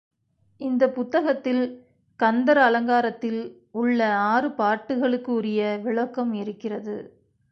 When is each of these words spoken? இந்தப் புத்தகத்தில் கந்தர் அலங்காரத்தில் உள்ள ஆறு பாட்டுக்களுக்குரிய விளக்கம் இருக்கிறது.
இந்தப் 0.61 0.95
புத்தகத்தில் 0.95 1.61
கந்தர் 2.19 2.57
அலங்காரத்தில் 2.57 3.41
உள்ள 3.71 3.99
ஆறு 4.27 4.49
பாட்டுக்களுக்குரிய 4.57 5.81
விளக்கம் 5.81 6.33
இருக்கிறது. 6.33 6.95